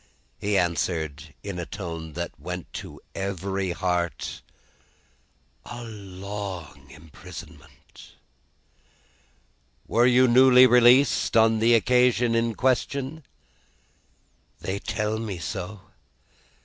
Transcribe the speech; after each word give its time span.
He 0.39 0.57
answered, 0.57 1.31
in 1.43 1.59
a 1.59 1.65
tone 1.67 2.13
that 2.13 2.31
went 2.39 2.73
to 2.73 3.01
every 3.13 3.69
heart, 3.71 4.41
"A 5.63 5.83
long 5.83 6.87
imprisonment." 6.89 8.15
"Were 9.85 10.07
you 10.07 10.27
newly 10.27 10.65
released 10.65 11.37
on 11.37 11.59
the 11.59 11.75
occasion 11.75 12.33
in 12.33 12.55
question?" 12.55 13.23
"They 14.59 14.79
tell 14.79 15.19
me 15.19 15.37
so." 15.37 15.81